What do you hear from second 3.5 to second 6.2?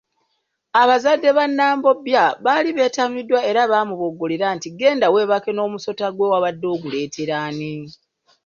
baamuboggolera nti genda weebake n’omusota